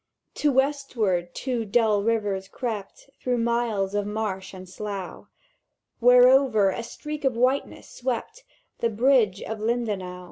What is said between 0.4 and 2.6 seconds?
westward two dull rivers